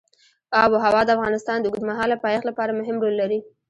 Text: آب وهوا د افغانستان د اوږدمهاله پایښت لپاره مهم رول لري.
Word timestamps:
آب 0.61 0.69
وهوا 0.73 1.01
د 1.05 1.09
افغانستان 1.17 1.57
د 1.59 1.65
اوږدمهاله 1.67 2.15
پایښت 2.23 2.45
لپاره 2.49 2.77
مهم 2.79 2.97
رول 3.03 3.15
لري. 3.21 3.39